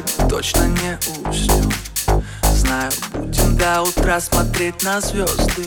сегодня 0.00 0.28
точно 0.28 0.66
не 0.66 0.98
уснем 1.28 1.72
Знаю, 2.54 2.90
будем 3.12 3.56
до 3.56 3.82
утра 3.82 4.20
смотреть 4.20 4.82
на 4.82 5.00
звезды 5.00 5.66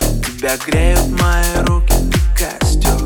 Тебя 0.00 0.56
греют 0.66 1.06
мои 1.08 1.64
руки, 1.66 1.94
ты 2.10 2.44
костер 2.44 2.98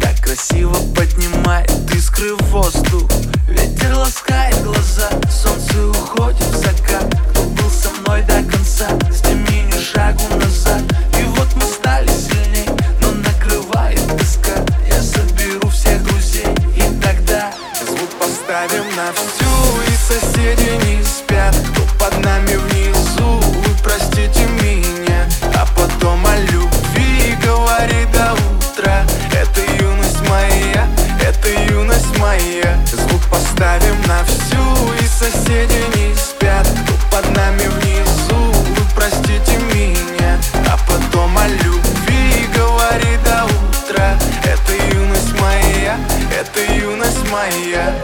Так 0.00 0.20
красиво 0.22 0.74
поднимает 0.94 1.70
искры 1.94 2.34
в 2.36 2.42
воздух. 2.50 3.10
Ветер 3.48 3.94
ласкает 3.94 4.62
глаза, 4.62 5.10
солнце 5.30 5.86
уходит 5.86 6.42
в 6.42 6.56
закат. 6.56 7.04
Кто 7.30 7.42
был 7.42 7.70
со 7.70 7.90
мной 8.00 8.22
до 8.22 8.42
конца, 8.42 8.88
с 9.10 9.24
ними 9.26 9.66
ни 9.66 9.80
шагу 9.82 10.22
назад. 10.36 10.82
И 11.18 11.24
вот 11.36 11.48
мы 11.56 11.62
стали 11.62 12.08
сильней, 12.08 12.68
но 13.00 13.10
накрывает 13.12 14.00
тоска 14.18 14.64
Я 14.88 15.02
соберу 15.02 15.68
всех 15.70 16.02
друзей 16.04 16.46
и 16.76 17.02
тогда 17.02 17.52
Звук 17.86 18.10
поставим 18.18 18.84
на 18.96 19.12
всю 19.12 19.59
Поставим 33.70 34.02
на 34.08 34.24
всю 34.24 34.92
и 34.94 35.06
соседи 35.06 35.80
не 35.96 36.12
спят. 36.16 36.66
Под 37.08 37.24
нами 37.36 37.62
внизу, 37.68 38.34
вы 38.34 38.82
простите 38.96 39.58
меня. 39.72 40.40
А 40.66 40.76
потом 40.88 41.38
о 41.38 41.46
любви 41.46 42.48
говори 42.52 43.16
до 43.24 43.44
утра. 43.44 44.18
Это 44.42 44.72
юность 44.92 45.40
моя, 45.40 45.96
это 46.36 46.72
юность 46.72 47.30
моя 47.30 47.94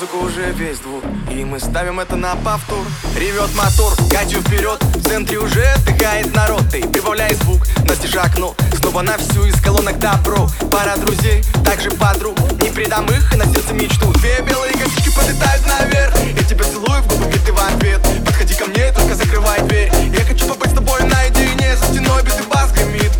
музыку 0.00 0.24
уже 0.24 0.50
весь 0.52 0.78
двор. 0.78 1.02
И 1.30 1.44
мы 1.44 1.60
ставим 1.60 2.00
это 2.00 2.16
на 2.16 2.34
повтор. 2.36 2.86
Ревет 3.16 3.54
мотор, 3.54 3.92
катю 4.10 4.40
вперед. 4.40 4.82
В 4.82 5.02
центре 5.02 5.38
уже 5.38 5.62
отдыхает 5.62 6.34
народ. 6.34 6.62
Ты 6.70 6.82
прибавляй 6.88 7.34
звук, 7.34 7.66
настежь 7.84 8.14
окно. 8.14 8.54
Снова 8.78 9.02
на 9.02 9.18
всю 9.18 9.44
из 9.44 9.60
колонок 9.60 9.98
добро. 9.98 10.48
Пара 10.70 10.96
друзей, 10.96 11.44
также 11.64 11.90
подруг. 11.90 12.38
Не 12.62 12.70
предам 12.70 13.04
их, 13.06 13.34
и 13.34 13.36
на 13.36 13.44
сердце 13.44 13.74
мечту. 13.74 14.10
Две 14.14 14.40
белые 14.40 14.72
косички 14.72 15.14
подлетают 15.14 15.66
наверх. 15.66 16.14
Я 16.34 16.44
тебя 16.44 16.64
целую 16.64 17.02
в 17.02 17.06
губы, 17.08 17.30
ведь 17.30 17.44
ты 17.44 17.52
в 17.52 17.58
ответ. 17.58 18.00
Подходи 18.24 18.54
ко 18.54 18.66
мне, 18.66 18.92
только 18.92 19.14
закрывай 19.14 19.60
дверь. 19.64 19.92
Я 20.14 20.24
хочу 20.24 20.46
побыть 20.46 20.70
с 20.70 20.74
тобой 20.74 21.02
наедине. 21.02 21.76
За 21.76 21.86
стеной 21.86 22.22
битый 22.22 22.46
бас 22.46 22.72
гремит. 22.72 23.12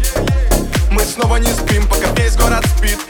Мы 0.90 1.02
снова 1.02 1.36
не 1.36 1.52
спим, 1.52 1.86
пока 1.86 2.10
весь 2.12 2.36
город 2.36 2.64
спит 2.78 3.09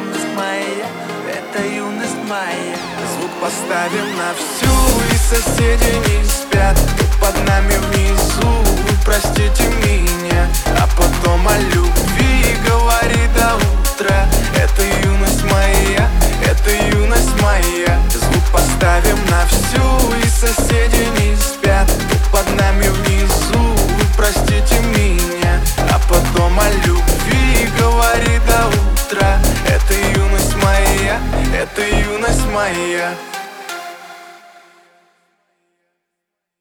поставим 3.41 4.15
на 4.17 4.33
всю 4.35 4.69
И 5.11 5.17
соседи 5.17 5.95
не 6.07 6.23
спят. 6.23 6.77
Под 7.19 7.35
нами 7.47 7.73
внизу 7.87 8.63
простите 9.03 9.63
меня 9.83 10.10
Это 31.61 31.83
юность 31.83 32.47
моя 32.47 33.13